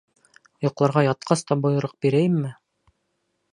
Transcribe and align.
Йоҡларға 0.65 1.03
ятҡас 1.07 1.45
та 1.51 1.59
бойороҡ 1.67 1.95
бирәйемме? 2.07 2.53